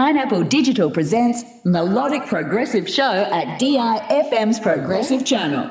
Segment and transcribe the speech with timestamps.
[0.00, 5.70] Pineapple Digital presents Melodic Progressive Show at DIFM's Progressive Channel.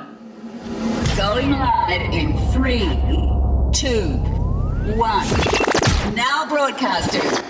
[1.18, 2.82] Going live in three,
[3.74, 4.20] two,
[5.00, 5.26] one.
[6.14, 7.49] Now broadcasting.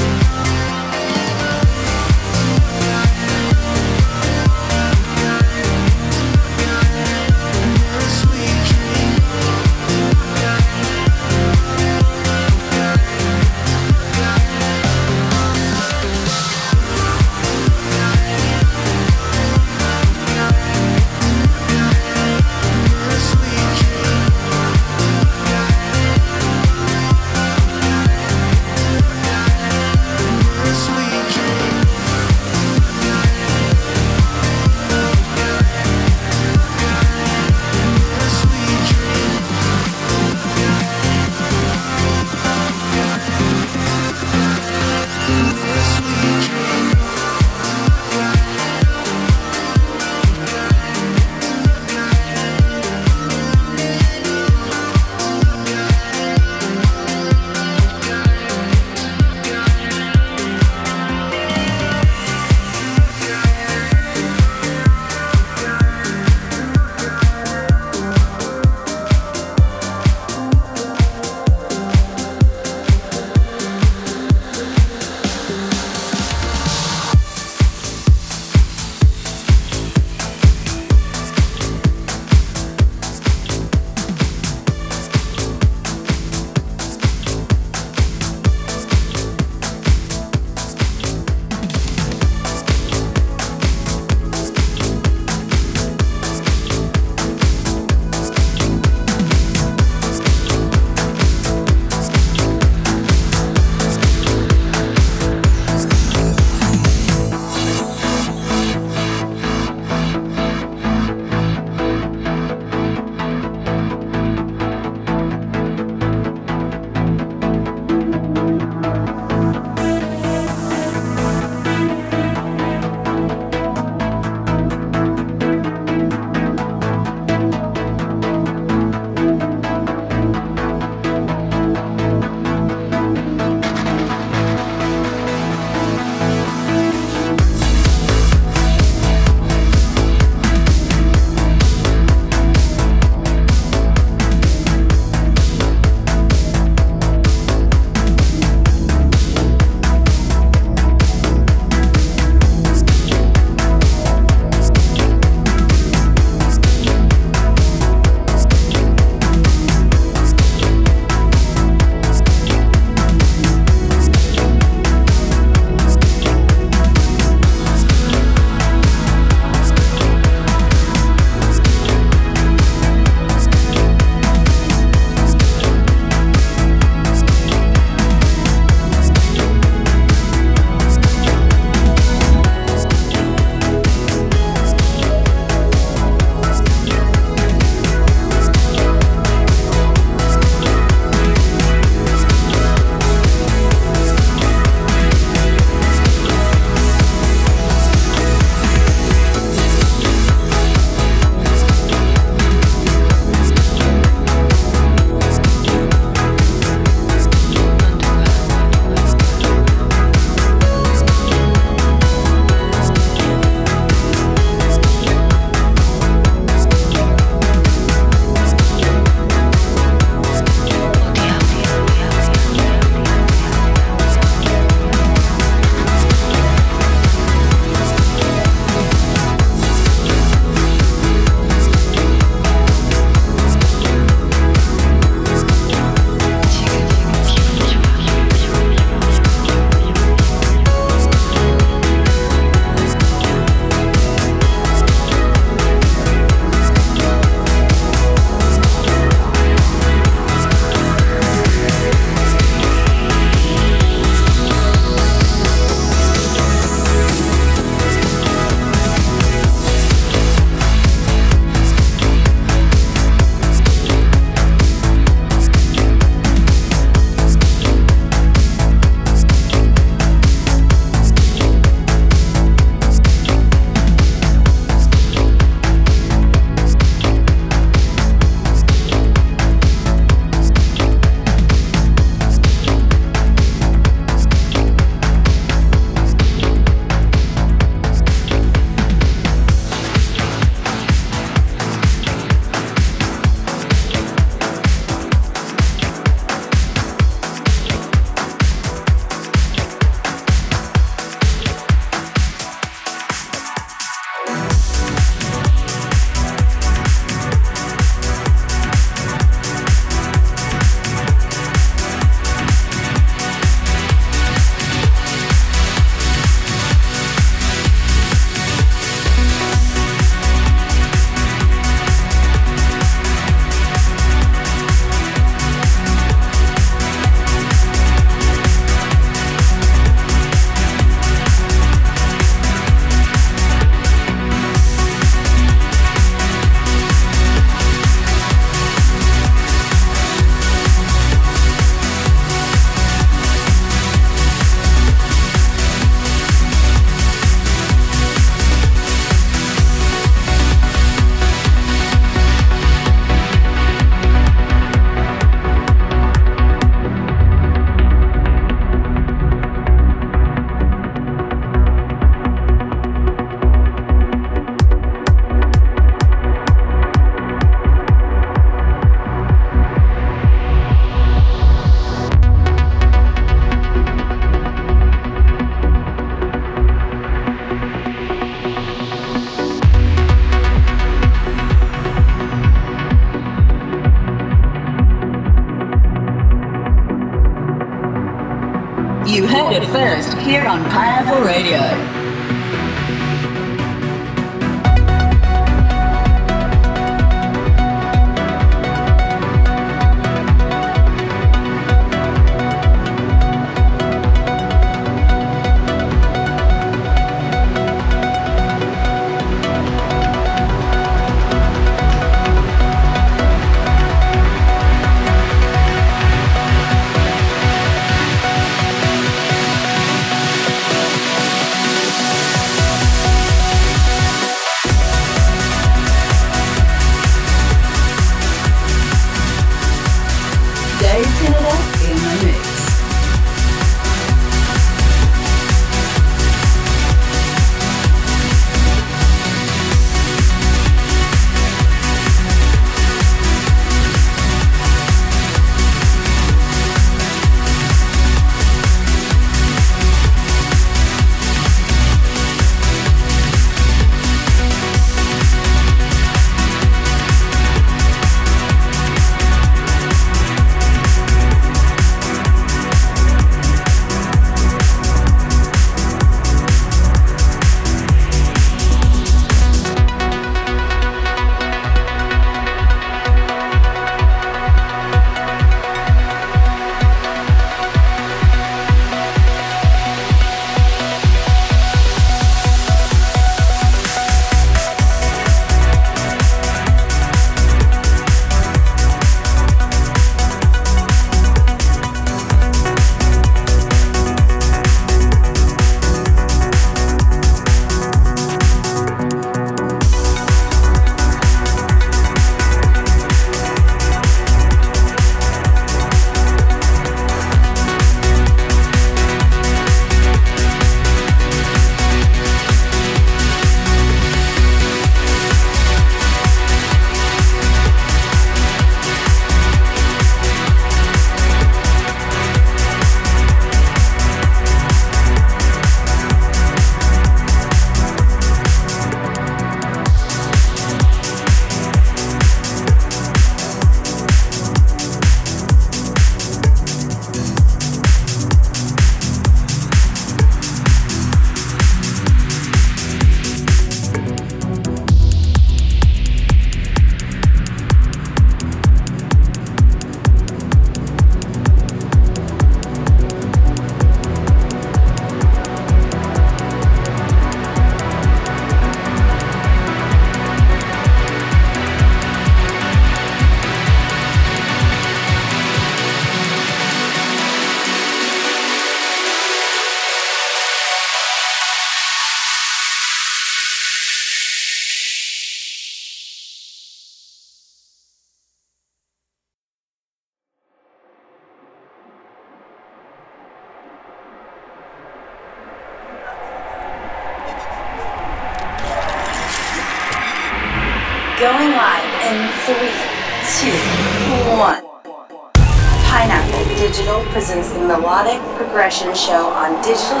[598.81, 600.00] Show on digitally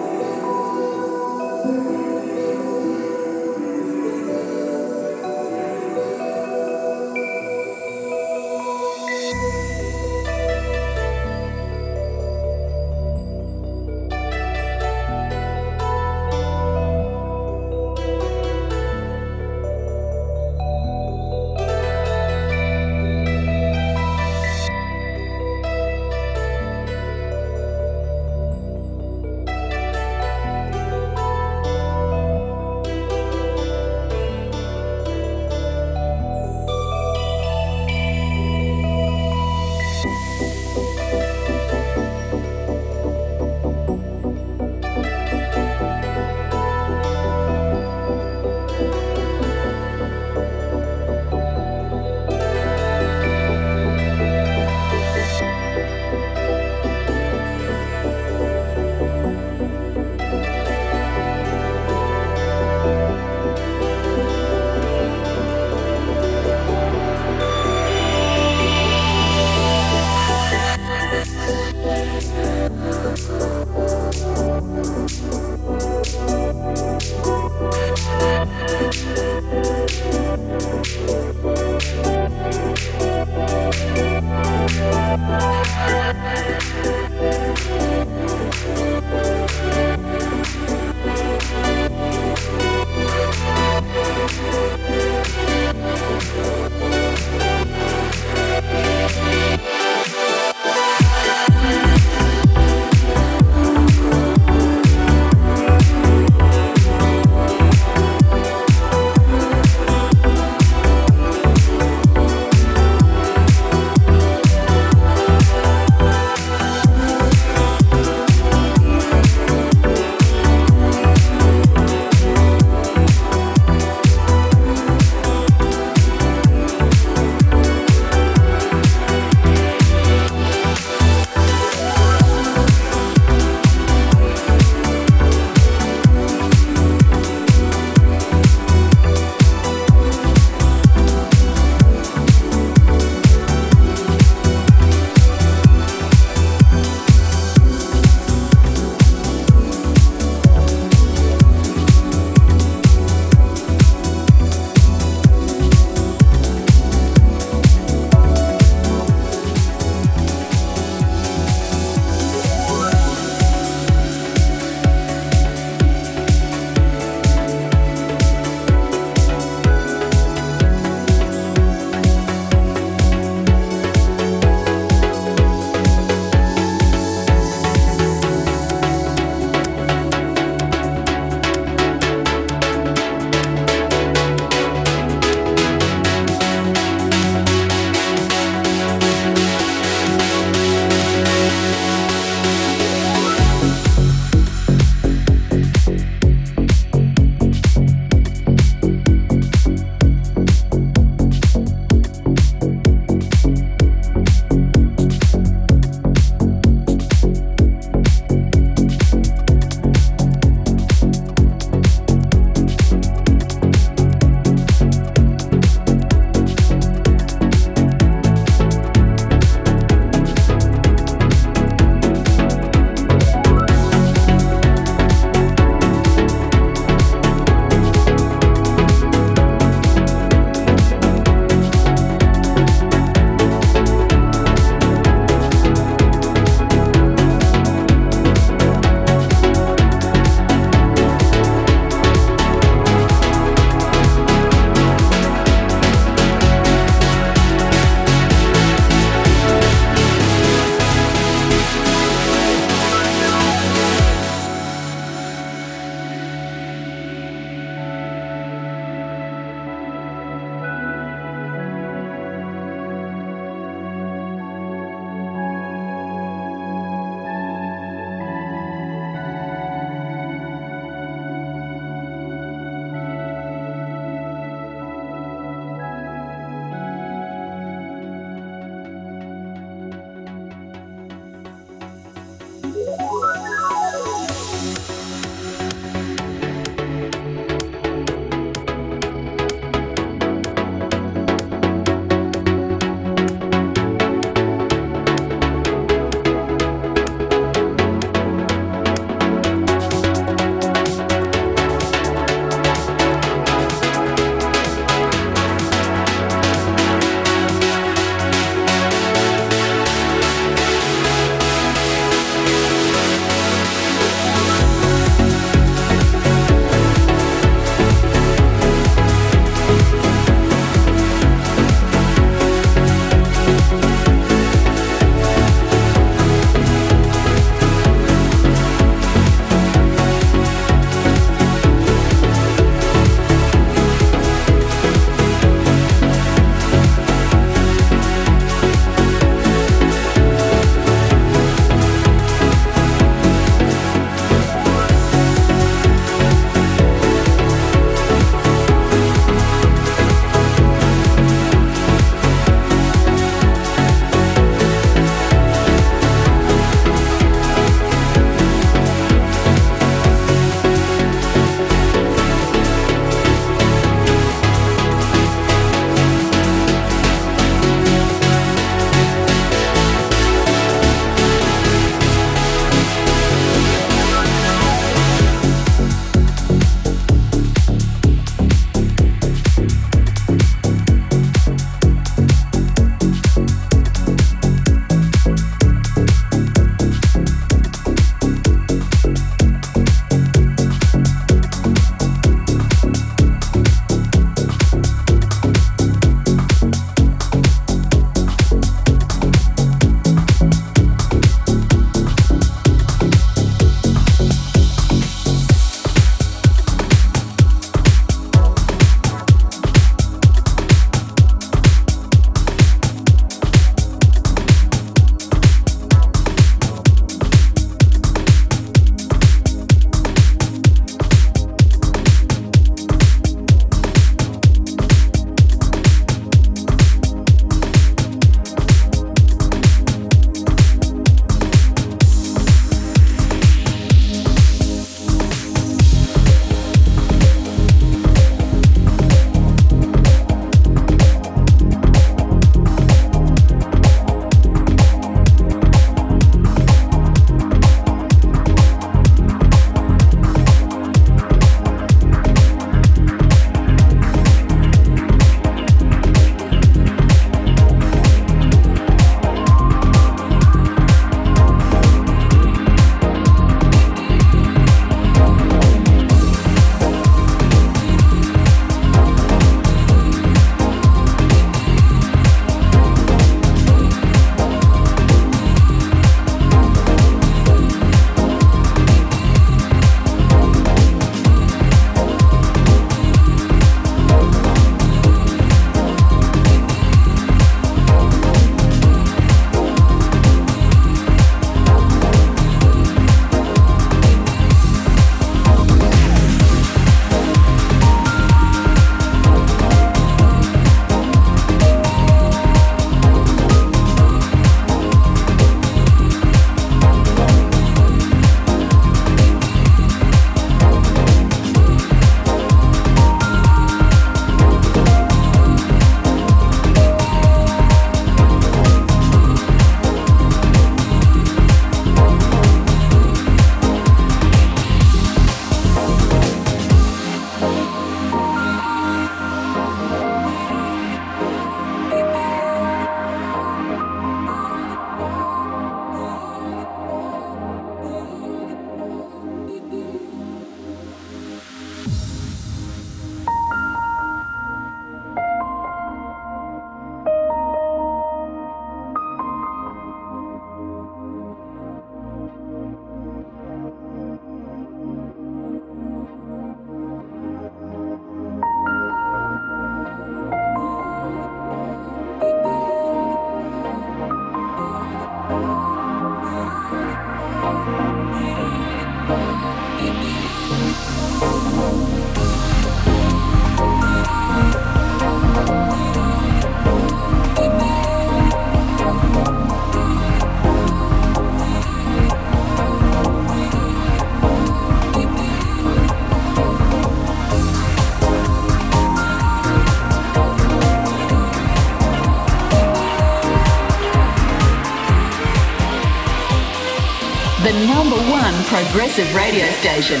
[598.54, 600.00] progressive radio station,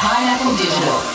[0.00, 1.05] Pineapple Digital.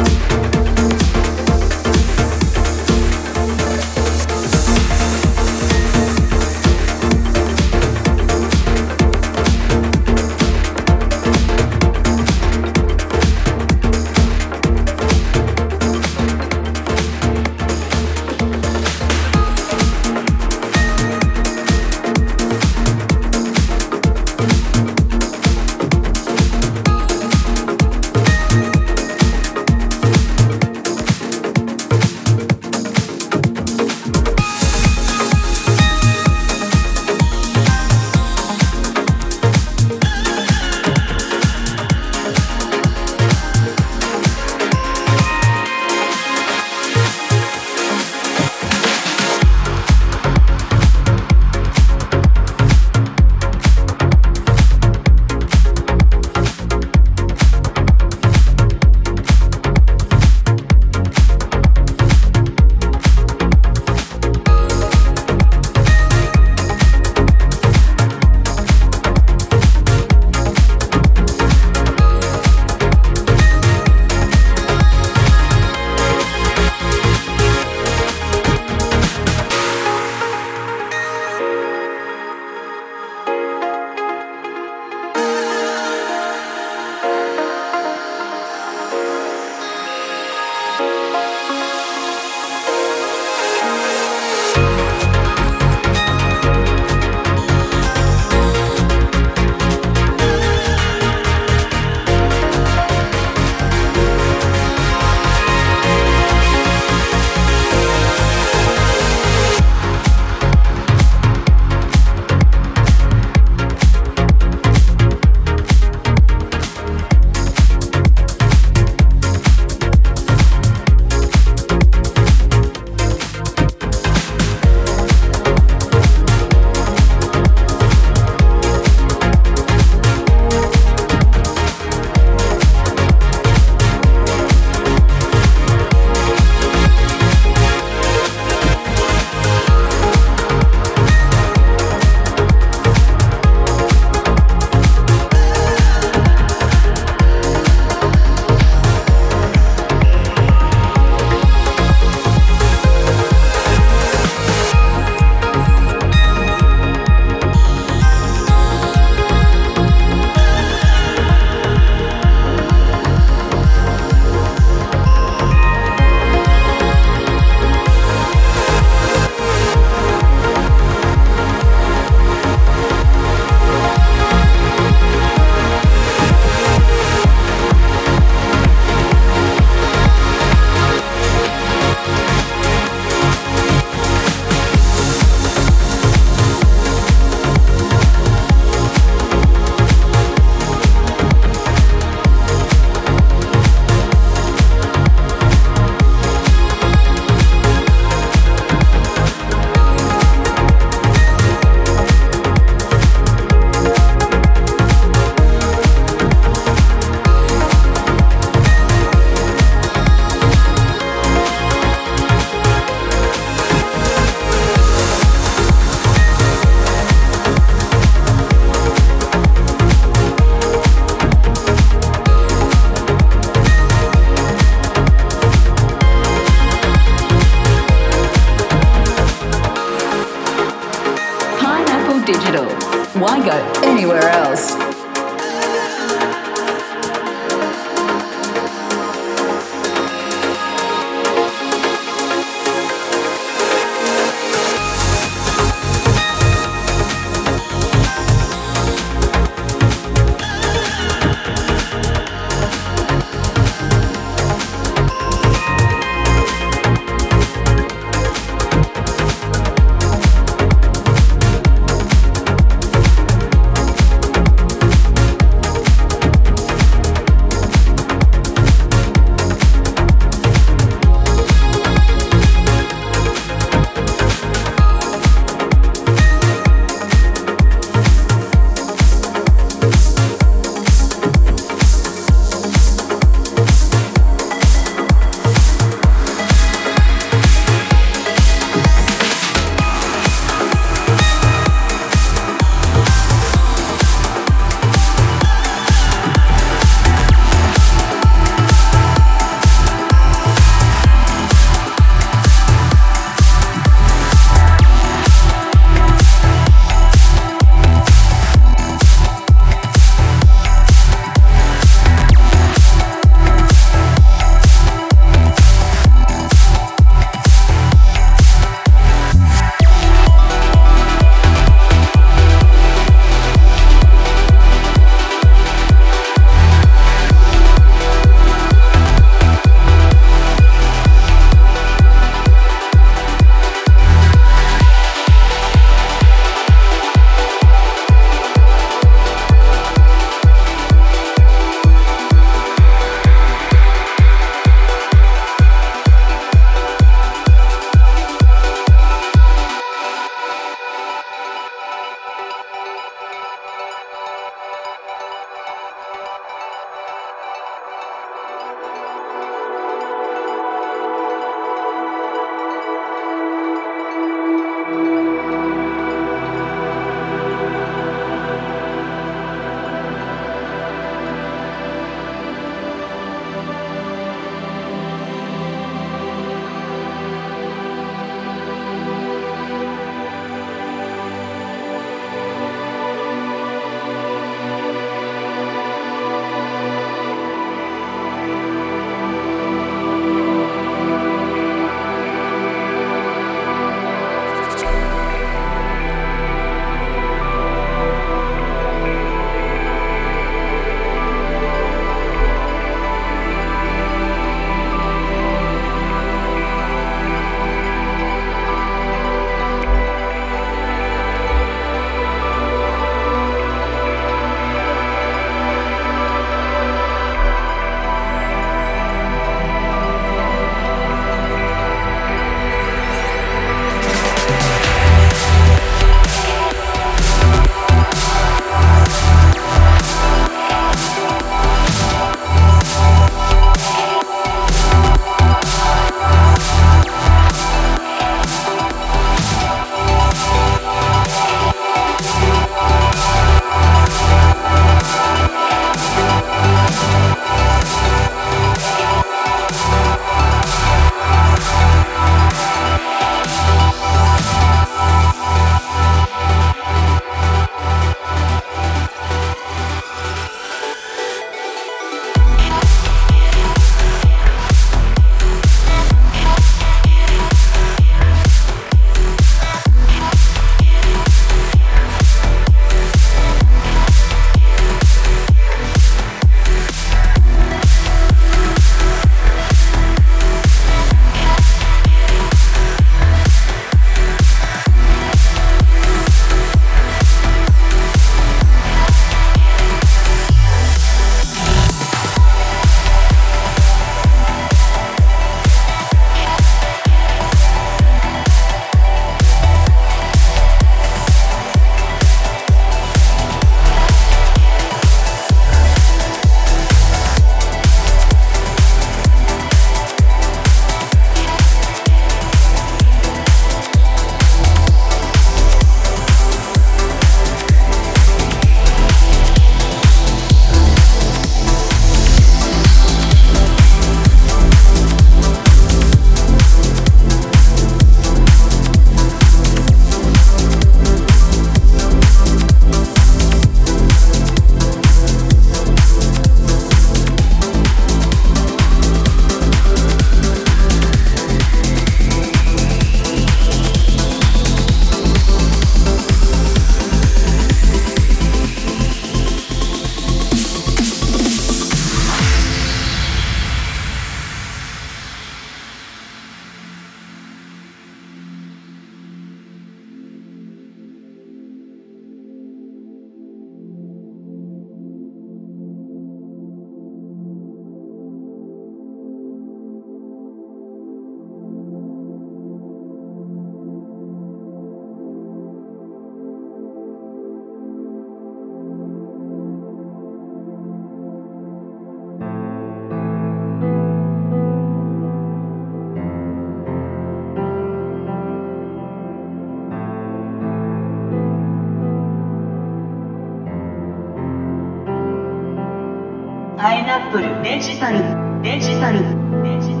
[597.63, 598.17] デジタル。
[598.63, 599.19] デジタル。
[599.61, 600.00] デジタル。